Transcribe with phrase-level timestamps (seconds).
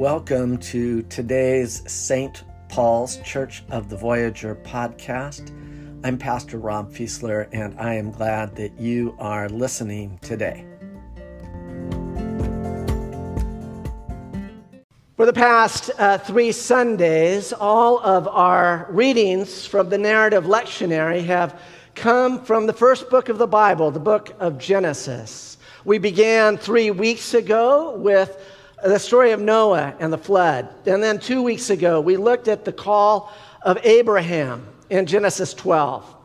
[0.00, 2.44] Welcome to today's St.
[2.70, 5.50] Paul's Church of the Voyager podcast.
[6.02, 10.64] I'm Pastor Rob Fiesler, and I am glad that you are listening today.
[15.18, 21.60] For the past uh, three Sundays, all of our readings from the narrative lectionary have
[21.94, 25.58] come from the first book of the Bible, the book of Genesis.
[25.84, 28.38] We began three weeks ago with
[28.84, 30.68] the story of Noah and the flood.
[30.86, 36.16] And then two weeks ago, we looked at the call of Abraham in Genesis 12.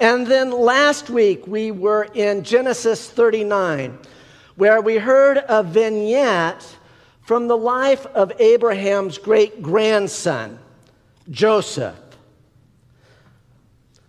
[0.00, 3.98] And then last week, we were in Genesis 39,
[4.54, 6.64] where we heard a vignette
[7.22, 10.58] from the life of Abraham's great grandson,
[11.30, 11.96] Joseph.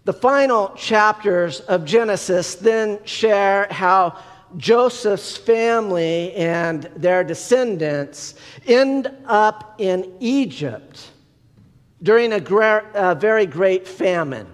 [0.05, 4.17] The final chapters of Genesis then share how
[4.57, 8.35] Joseph's family and their descendants
[8.65, 11.11] end up in Egypt
[12.01, 14.47] during a, gra- a very great famine.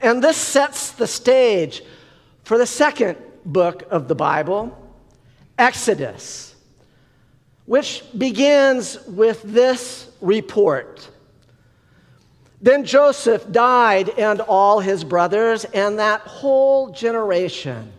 [0.00, 1.82] And this sets the stage
[2.44, 4.76] for the second book of the Bible,
[5.58, 6.54] Exodus,
[7.66, 11.08] which begins with this report.
[12.62, 17.92] Then Joseph died and all his brothers and that whole generation.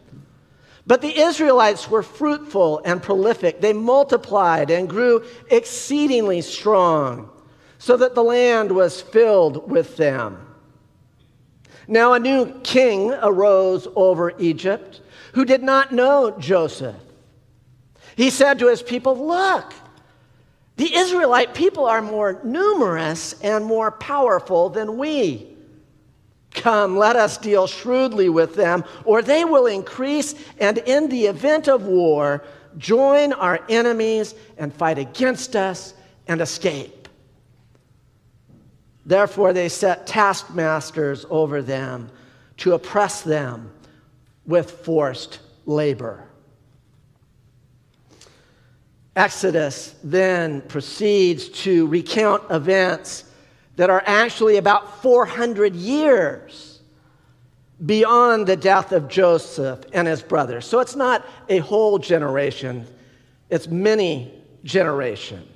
[0.91, 3.61] But the Israelites were fruitful and prolific.
[3.61, 7.29] They multiplied and grew exceedingly strong,
[7.77, 10.45] so that the land was filled with them.
[11.87, 14.99] Now a new king arose over Egypt
[15.31, 16.97] who did not know Joseph.
[18.17, 19.73] He said to his people, Look,
[20.75, 25.50] the Israelite people are more numerous and more powerful than we.
[26.53, 31.67] Come, let us deal shrewdly with them, or they will increase, and in the event
[31.67, 32.43] of war,
[32.77, 35.93] join our enemies and fight against us
[36.27, 37.07] and escape.
[39.05, 42.11] Therefore, they set taskmasters over them
[42.57, 43.71] to oppress them
[44.45, 46.27] with forced labor.
[49.15, 53.25] Exodus then proceeds to recount events
[53.81, 56.81] that are actually about 400 years
[57.83, 60.67] beyond the death of Joseph and his brothers.
[60.67, 62.85] So it's not a whole generation,
[63.49, 65.47] it's many generations.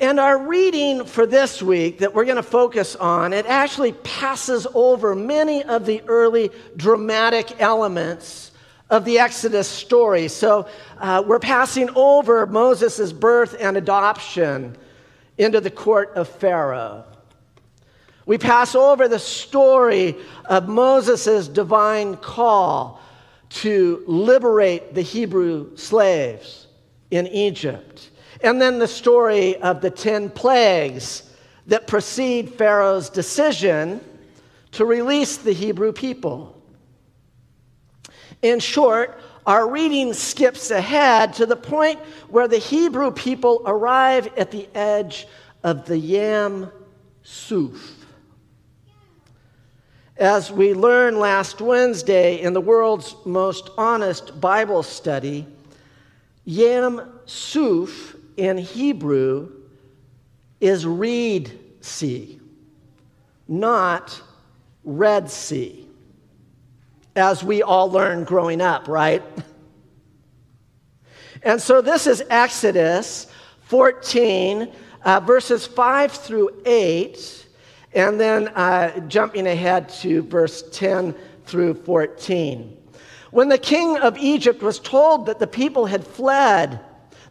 [0.00, 4.66] And our reading for this week that we're going to focus on, it actually passes
[4.74, 8.50] over many of the early dramatic elements
[8.90, 10.26] of the Exodus story.
[10.26, 10.66] So
[10.98, 14.76] uh, we're passing over Moses' birth and adoption
[15.38, 17.04] into the court of Pharaoh.
[18.26, 20.16] We pass over the story
[20.46, 23.00] of Moses' divine call
[23.48, 26.66] to liberate the Hebrew slaves
[27.10, 28.10] in Egypt.
[28.40, 31.22] And then the story of the 10 plagues
[31.66, 34.00] that precede Pharaoh's decision
[34.72, 36.60] to release the Hebrew people.
[38.42, 44.50] In short, our reading skips ahead to the point where the Hebrew people arrive at
[44.50, 45.28] the edge
[45.62, 46.70] of the Yam
[47.22, 48.06] Suf.
[50.16, 55.46] As we learned last Wednesday in the world's most honest Bible study,
[56.44, 59.52] Yam Suf in Hebrew
[60.60, 62.40] is Reed Sea,
[63.46, 64.20] not
[64.82, 65.85] Red Sea
[67.16, 69.22] as we all learned growing up, right?
[71.42, 73.26] And so this is Exodus
[73.62, 74.70] 14,
[75.02, 77.46] uh, verses 5 through 8,
[77.94, 82.76] and then uh, jumping ahead to verse 10 through 14.
[83.30, 86.80] When the king of Egypt was told that the people had fled,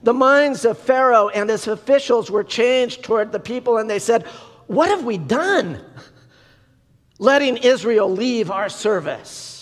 [0.04, 4.24] the minds of Pharaoh and his officials were changed toward the people, and they said,
[4.68, 5.84] What have we done?
[7.18, 9.55] Letting Israel leave our service.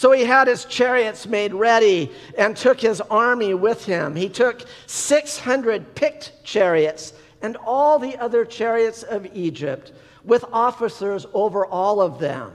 [0.00, 4.16] So he had his chariots made ready and took his army with him.
[4.16, 7.12] He took 600 picked chariots
[7.42, 9.92] and all the other chariots of Egypt,
[10.24, 12.50] with officers over all of them.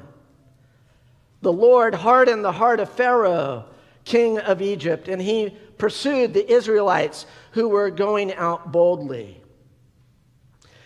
[1.43, 3.65] The Lord hardened the heart of Pharaoh,
[4.05, 9.39] king of Egypt, and he pursued the Israelites who were going out boldly.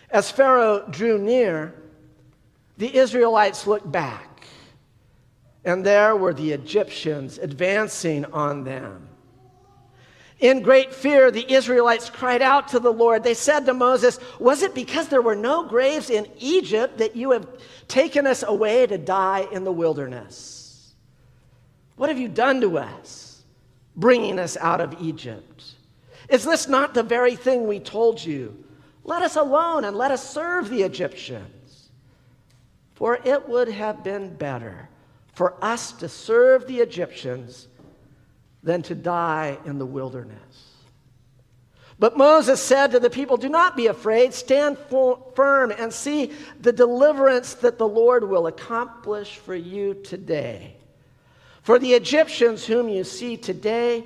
[0.09, 1.73] As Pharaoh drew near,
[2.77, 4.28] the Israelites looked back
[5.65, 9.07] and there were the Egyptians advancing on them.
[10.39, 13.23] In great fear, the Israelites cried out to the Lord.
[13.23, 17.31] They said to Moses, Was it because there were no graves in Egypt that you
[17.31, 17.45] have
[17.89, 20.93] taken us away to die in the wilderness?
[21.97, 23.43] What have you done to us,
[23.97, 25.65] bringing us out of Egypt?
[26.29, 28.63] Is this not the very thing we told you?
[29.03, 31.89] Let us alone and let us serve the Egyptians.
[32.93, 34.87] For it would have been better
[35.39, 37.69] for us to serve the Egyptians
[38.61, 40.73] than to die in the wilderness.
[41.97, 46.73] But Moses said to the people, Do not be afraid, stand firm and see the
[46.73, 50.75] deliverance that the Lord will accomplish for you today.
[51.61, 54.03] For the Egyptians whom you see today,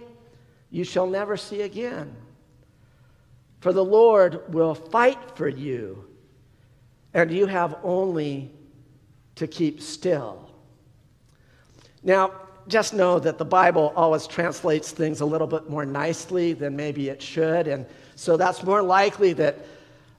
[0.70, 2.16] you shall never see again.
[3.60, 6.06] For the Lord will fight for you,
[7.12, 8.52] and you have only
[9.34, 10.43] to keep still.
[12.04, 12.32] Now,
[12.68, 17.10] just know that the Bible always translates things a little bit more nicely than maybe
[17.10, 17.68] it should.
[17.68, 17.86] And
[18.16, 19.58] so that's more likely that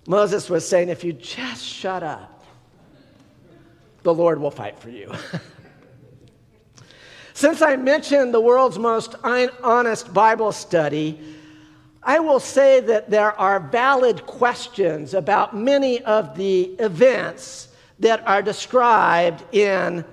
[0.06, 2.44] Moses was saying, if you just shut up,
[4.02, 5.12] the Lord will fight for you.
[7.32, 11.18] Since I mentioned the world's most honest Bible study,
[12.02, 18.42] I will say that there are valid questions about many of the events that are
[18.42, 20.04] described in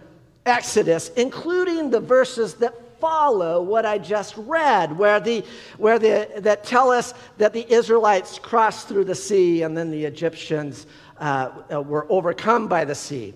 [0.46, 5.44] Exodus, including the verses that follow what I just read, where, the,
[5.78, 10.06] where the, that tell us that the Israelites crossed through the sea and then the
[10.06, 10.86] Egyptians
[11.20, 13.34] uh, uh, were overcome by the sea.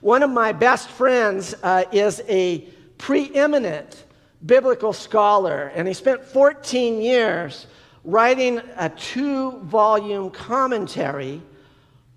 [0.00, 2.60] One of my best friends uh, is a
[2.98, 4.04] preeminent
[4.44, 7.66] biblical scholar, and he spent 14 years
[8.04, 11.42] writing a two volume commentary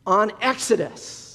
[0.05, 1.28] on Exodus.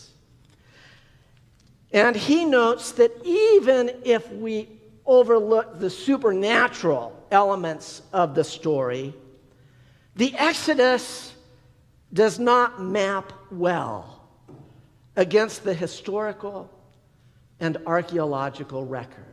[1.94, 4.69] And he notes that even if we
[5.06, 9.14] overlook the supernatural elements of the story,
[10.17, 11.32] the Exodus
[12.12, 14.26] does not map well
[15.14, 16.69] against the historical
[17.61, 19.25] and archaeological record.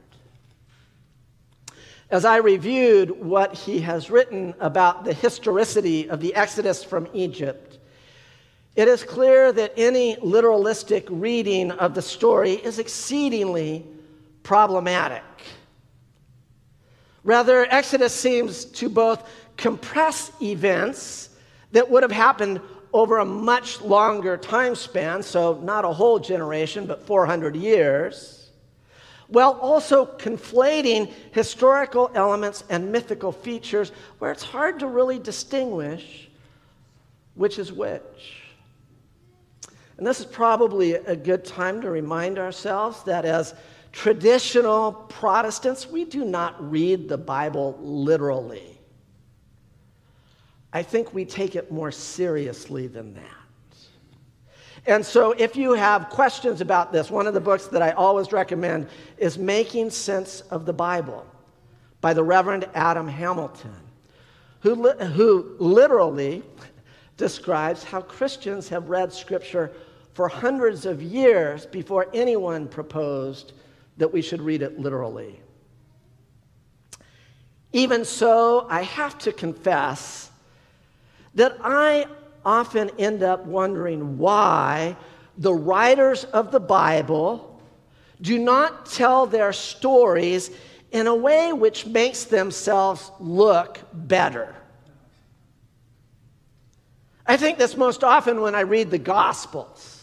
[2.12, 7.70] As I reviewed what he has written about the historicity of the Exodus from Egypt,
[8.75, 13.85] it is clear that any literalistic reading of the story is exceedingly
[14.44, 15.23] problematic.
[17.23, 21.29] Rather, Exodus seems to both compress events
[21.71, 22.62] that would have happened
[22.94, 28.50] over a much longer time span, so not a whole generation, but 400 years,
[29.27, 36.29] while also conflating historical elements and mythical features where it's hard to really distinguish
[37.35, 38.40] which is which.
[40.01, 43.53] And this is probably a good time to remind ourselves that as
[43.92, 48.80] traditional Protestants, we do not read the Bible literally.
[50.74, 53.77] I think we take it more seriously than that.
[54.88, 58.31] And so, if you have questions about this, one of the books that I always
[58.31, 58.88] recommend
[59.19, 61.27] is Making Sense of the Bible
[62.01, 63.75] by the Reverend Adam Hamilton,
[64.62, 66.42] who, li- who literally
[67.18, 69.71] describes how Christians have read Scripture
[70.13, 73.54] for hundreds of years before anyone proposed
[73.98, 75.40] that we should read it literally.
[77.74, 80.30] Even so, I have to confess
[81.36, 82.08] that I
[82.44, 84.98] often end up wondering why
[85.38, 87.62] the writers of the Bible
[88.22, 90.52] do not tell their stories
[90.92, 94.53] in a way which makes themselves look better.
[97.25, 100.00] I think this most often when I read the Gospels.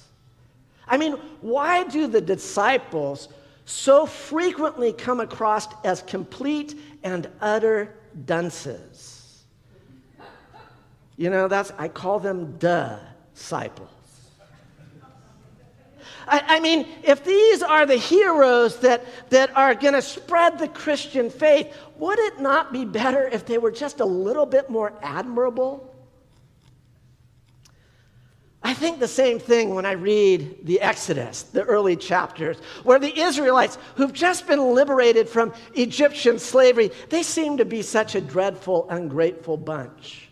[0.88, 3.28] I mean, why do the disciples
[3.64, 9.44] so frequently come across as complete and utter dunces?
[11.16, 13.90] You know, that's, I call them disciples.
[16.28, 20.68] I, I mean, if these are the heroes that, that are going to spread the
[20.68, 24.92] Christian faith, would it not be better if they were just a little bit more
[25.02, 25.87] admirable?
[28.62, 33.16] I think the same thing when I read the Exodus, the early chapters, where the
[33.18, 38.88] Israelites who've just been liberated from Egyptian slavery, they seem to be such a dreadful,
[38.90, 40.28] ungrateful bunch.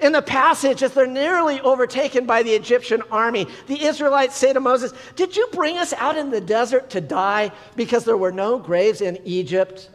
[0.00, 4.60] In the passage, as they're nearly overtaken by the Egyptian army, the Israelites say to
[4.60, 8.58] Moses, Did you bring us out in the desert to die because there were no
[8.58, 9.90] graves in Egypt?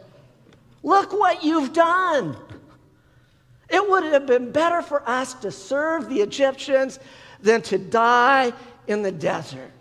[0.84, 2.36] Look what you've done.
[3.68, 6.98] It would have been better for us to serve the Egyptians
[7.40, 8.52] than to die
[8.86, 9.72] in the desert.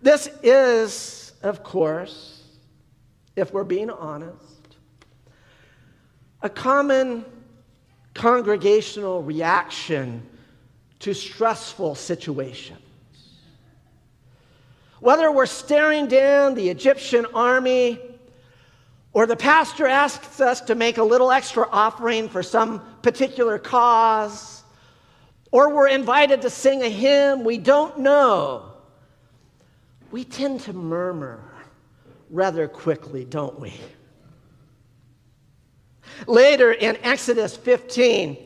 [0.00, 2.42] This is, of course,
[3.36, 4.76] if we're being honest,
[6.42, 7.24] a common
[8.14, 10.28] congregational reaction
[10.98, 12.78] to stressful situations.
[15.00, 18.00] Whether we're staring down the Egyptian army
[19.14, 24.62] Or the pastor asks us to make a little extra offering for some particular cause.
[25.50, 28.72] Or we're invited to sing a hymn we don't know.
[30.10, 31.42] We tend to murmur
[32.30, 33.74] rather quickly, don't we?
[36.26, 38.36] Later in Exodus 15,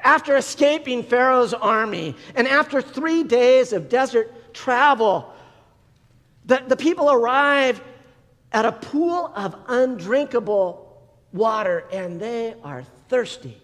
[0.00, 5.32] after escaping Pharaoh's army and after three days of desert travel,
[6.44, 7.80] the, the people arrive
[8.52, 10.84] at a pool of undrinkable
[11.32, 13.60] water and they are thirsty.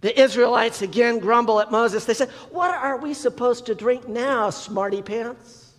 [0.00, 2.04] The Israelites again grumble at Moses.
[2.04, 5.74] They said, What are we supposed to drink now, smarty pants?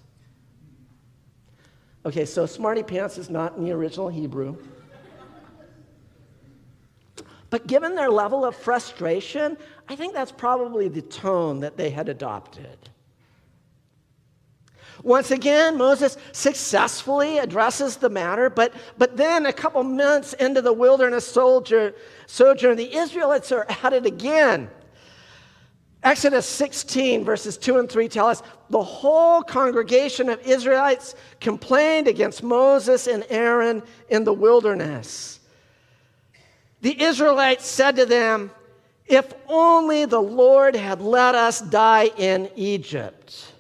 [2.05, 4.57] Okay, so smarty pants is not in the original Hebrew.
[7.50, 9.57] But given their level of frustration,
[9.88, 12.89] I think that's probably the tone that they had adopted.
[15.03, 20.72] Once again, Moses successfully addresses the matter, but, but then a couple months into the
[20.72, 21.93] wilderness soldier,
[22.25, 24.69] sojourn, the Israelites are at it again.
[26.03, 32.41] Exodus 16, verses 2 and 3 tell us the whole congregation of Israelites complained against
[32.41, 35.41] Moses and Aaron in the wilderness.
[36.81, 38.51] The Israelites said to them,
[39.05, 43.52] If only the Lord had let us die in Egypt.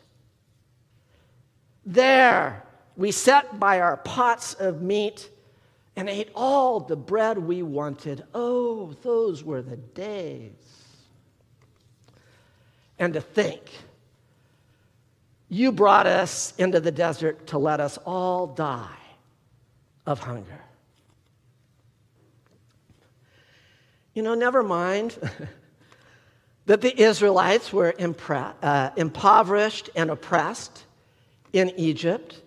[1.85, 2.63] There
[2.95, 5.29] we sat by our pots of meat
[5.95, 8.23] and ate all the bread we wanted.
[8.33, 10.51] Oh, those were the days.
[12.97, 13.61] And to think,
[15.49, 18.97] you brought us into the desert to let us all die
[20.05, 20.61] of hunger.
[24.13, 25.17] You know, never mind
[26.65, 30.85] that the Israelites were impre- uh, impoverished and oppressed
[31.53, 32.41] in Egypt.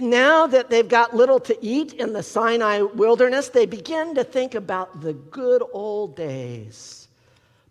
[0.00, 4.54] Now that they've got little to eat in the Sinai wilderness, they begin to think
[4.54, 7.08] about the good old days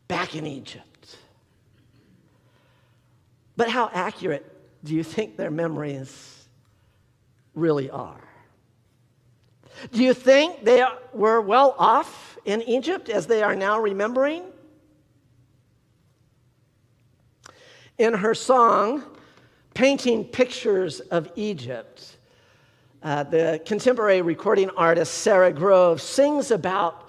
[0.07, 1.17] back in Egypt.
[3.55, 4.45] But how accurate
[4.83, 6.47] do you think their memories
[7.53, 8.23] really are?
[9.91, 14.43] Do you think they were well off in Egypt as they are now remembering?
[17.97, 19.03] In her song,
[19.77, 22.17] Painting Pictures of Egypt,
[23.03, 27.07] uh, the contemporary recording artist Sara Groves sings about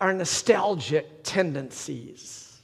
[0.00, 2.58] our nostalgic tendencies.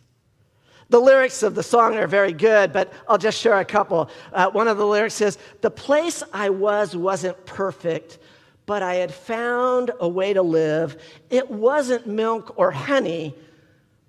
[0.89, 4.09] The lyrics of the song are very good, but I'll just share a couple.
[4.33, 8.17] Uh, one of the lyrics says, The place I was wasn't perfect,
[8.65, 10.99] but I had found a way to live.
[11.29, 13.35] It wasn't milk or honey,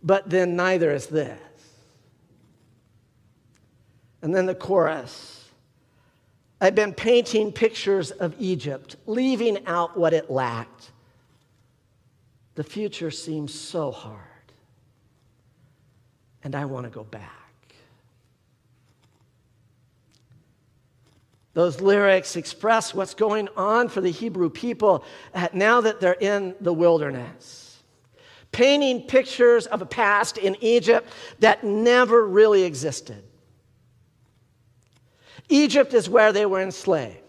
[0.01, 1.38] but then neither is this.
[4.22, 5.38] And then the chorus
[6.60, 10.92] I've been painting pictures of Egypt, leaving out what it lacked.
[12.56, 14.18] The future seems so hard,
[16.44, 17.32] and I want to go back.
[21.54, 25.04] Those lyrics express what's going on for the Hebrew people
[25.54, 27.84] now that they're in the wilderness.
[28.52, 31.08] Painting pictures of a past in Egypt
[31.40, 33.24] that never really existed.
[35.50, 37.22] Egypt is where they were enslaved.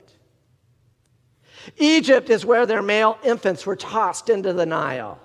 [1.77, 5.21] Egypt is where their male infants were tossed into the Nile.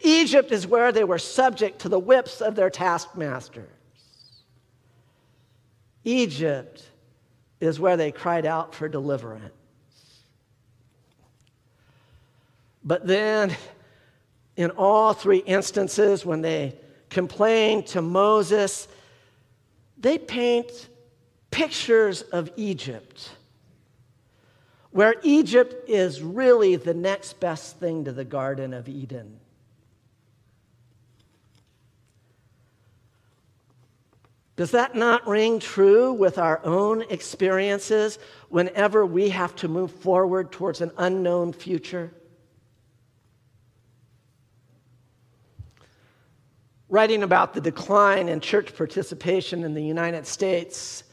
[0.00, 3.68] Egypt is where they were subject to the whips of their taskmasters.
[6.04, 6.84] Egypt
[7.60, 9.52] is where they cried out for deliverance.
[12.82, 13.56] But then,
[14.56, 16.76] in all three instances, when they
[17.08, 18.88] complain to Moses,
[19.96, 20.88] they paint
[21.54, 23.30] pictures of Egypt,
[24.90, 29.38] where Egypt is really the next best thing to the Garden of Eden.
[34.56, 38.18] Does that not ring true with our own experiences
[38.48, 42.12] whenever we have to move forward towards an unknown future?
[46.88, 51.04] Writing about the decline in church participation in the United States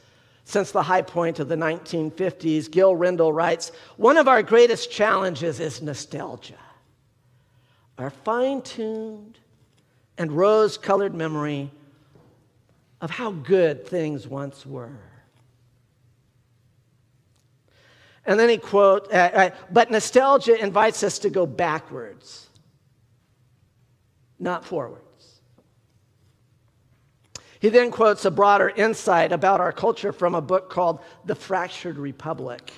[0.51, 5.61] since the high point of the 1950s, Gil Rendle writes One of our greatest challenges
[5.61, 6.59] is nostalgia.
[7.97, 9.39] Our fine tuned
[10.17, 11.71] and rose colored memory
[12.99, 14.99] of how good things once were.
[18.25, 22.47] And then he quote, uh, uh, but nostalgia invites us to go backwards,
[24.37, 25.10] not forwards.
[27.61, 31.99] He then quotes a broader insight about our culture from a book called The Fractured
[31.99, 32.73] Republic.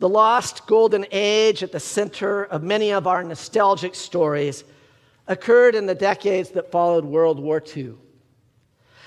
[0.00, 4.64] The lost golden age at the center of many of our nostalgic stories
[5.28, 7.94] occurred in the decades that followed World War II.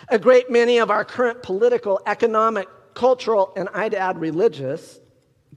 [0.08, 5.02] A great many of our current political, economic, cultural, and I'd add religious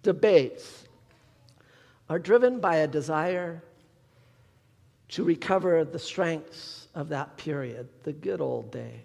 [0.03, 0.89] debates
[2.09, 3.63] are driven by a desire
[5.11, 9.01] to recover the strengths of that period, the good old days.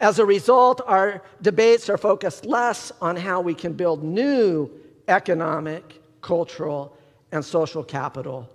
[0.00, 4.70] As a result, our debates are focused less on how we can build new
[5.08, 6.96] economic, cultural,
[7.32, 8.48] and social capital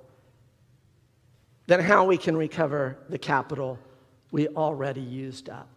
[1.68, 3.77] than how we can recover the capital
[4.32, 5.70] we already used up.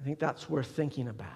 [0.00, 1.28] I think that's worth thinking about.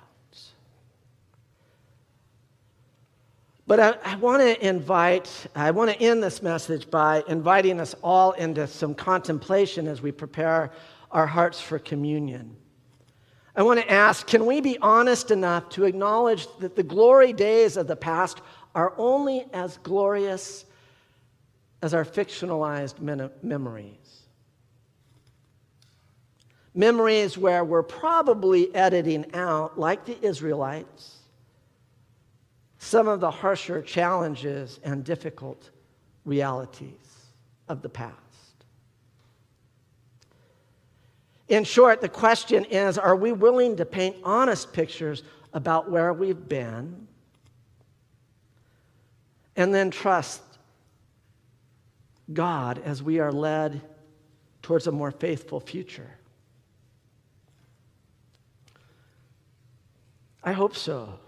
[3.76, 7.92] But I, I want to invite, I want to end this message by inviting us
[8.04, 10.70] all into some contemplation as we prepare
[11.10, 12.54] our hearts for communion.
[13.56, 17.76] I want to ask can we be honest enough to acknowledge that the glory days
[17.76, 18.42] of the past
[18.76, 20.66] are only as glorious
[21.82, 23.00] as our fictionalized
[23.42, 24.20] memories?
[26.76, 31.23] Memories where we're probably editing out, like the Israelites,
[32.84, 35.70] some of the harsher challenges and difficult
[36.26, 37.30] realities
[37.66, 38.14] of the past.
[41.48, 45.22] In short, the question is are we willing to paint honest pictures
[45.54, 47.08] about where we've been
[49.56, 50.42] and then trust
[52.34, 53.80] God as we are led
[54.60, 56.10] towards a more faithful future?
[60.42, 61.18] I hope so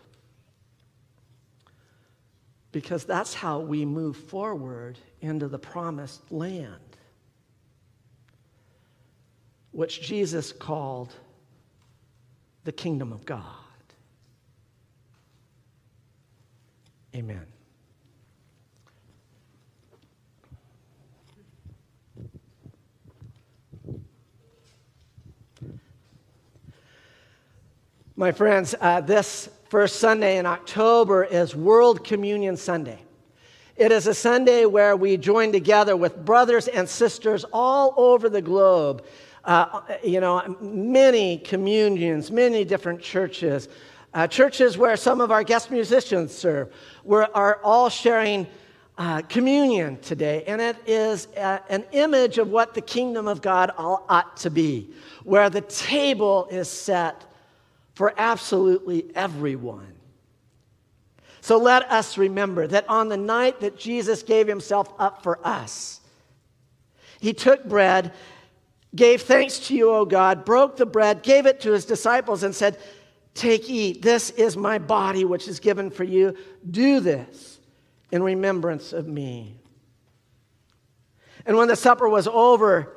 [2.76, 6.99] because that's how we move forward into the promised land,
[9.71, 11.14] which Jesus called
[12.64, 13.42] the kingdom of God.
[17.15, 17.47] Amen.
[28.17, 32.99] My friends, uh, this first Sunday in October is World Communion Sunday.
[33.76, 38.41] It is a Sunday where we join together with brothers and sisters all over the
[38.41, 39.04] globe.
[39.45, 43.69] Uh, you know, many communions, many different churches,
[44.15, 46.73] uh, churches where some of our guest musicians serve.
[47.04, 48.47] We are all sharing
[48.97, 53.43] uh, communion today, and it is a, uh, an image of what the kingdom of
[53.43, 54.89] God all ought to be,
[55.23, 57.26] where the table is set
[57.97, 59.95] for absolutely everyone.
[61.41, 66.00] So let us remember that on the night that Jesus gave himself up for us,
[67.21, 68.13] he took bread,
[68.95, 72.54] gave thanks to you, O God, broke the bread, gave it to his disciples, and
[72.54, 72.78] said,
[73.32, 74.02] Take, eat.
[74.02, 76.37] This is my body, which is given for you.
[76.71, 77.61] Do this
[78.11, 79.56] in remembrance of me.
[81.47, 82.95] And when the supper was over,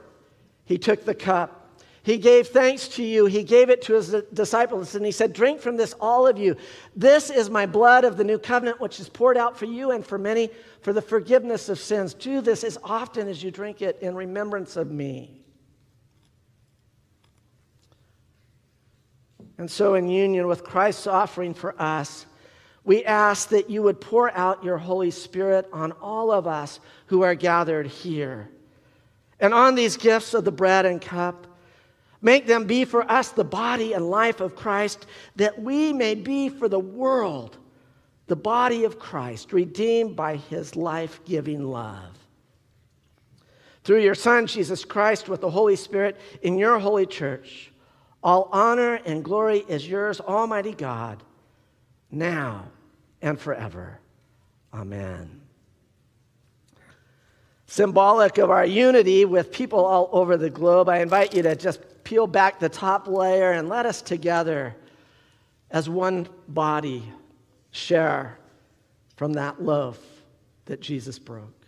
[0.65, 1.58] he took the cup.
[2.03, 3.25] He gave thanks to you.
[3.25, 6.55] He gave it to his disciples, and he said, Drink from this, all of you.
[6.95, 10.05] This is my blood of the new covenant, which is poured out for you and
[10.05, 10.49] for many
[10.81, 12.13] for the forgiveness of sins.
[12.13, 15.41] Do this as often as you drink it in remembrance of me.
[19.57, 22.25] And so, in union with Christ's offering for us,
[22.85, 27.23] we ask that you would pour out your Holy Spirit on all of us who
[27.23, 28.49] are gathered here.
[29.37, 31.45] And on these gifts of the bread and cup,
[32.21, 35.05] Make them be for us the body and life of Christ,
[35.37, 37.57] that we may be for the world
[38.29, 42.15] the body of Christ, redeemed by his life giving love.
[43.83, 47.71] Through your Son, Jesus Christ, with the Holy Spirit in your holy church,
[48.23, 51.23] all honor and glory is yours, Almighty God,
[52.11, 52.65] now
[53.21, 53.99] and forever.
[54.73, 55.41] Amen.
[57.65, 61.79] Symbolic of our unity with people all over the globe, I invite you to just
[62.09, 64.75] peel back the top layer and let us together,
[65.69, 67.03] as one body,
[67.69, 68.35] share
[69.15, 69.99] from that loaf
[70.65, 71.67] that Jesus broke.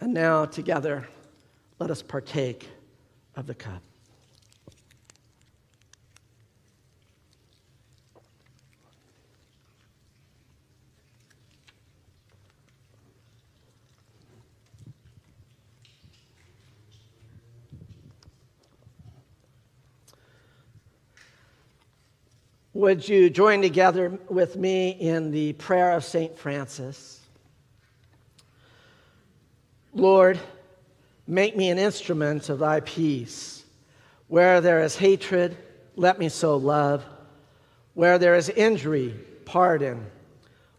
[0.00, 1.06] And now, together,
[1.78, 2.68] let us partake
[3.36, 3.82] of the cup.
[22.74, 26.36] Would you join together with me in the prayer of St.
[26.36, 27.20] Francis?
[29.94, 30.40] Lord,
[31.24, 33.64] make me an instrument of thy peace.
[34.26, 35.56] Where there is hatred,
[35.94, 37.04] let me sow love.
[37.94, 40.04] Where there is injury, pardon.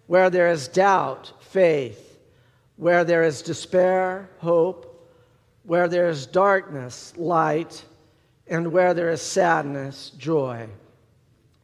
[0.08, 2.20] Where there is doubt, faith.
[2.76, 5.10] Where there is despair, hope.
[5.64, 7.86] Where there is darkness, light.
[8.48, 10.68] And where there is sadness, joy.